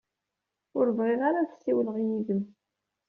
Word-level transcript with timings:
Ur 0.77 0.87
bɣiɣ 0.97 1.21
ara 1.27 1.39
ad 1.41 1.49
ssiwleɣ 1.51 1.95
yid-m. 2.05 2.41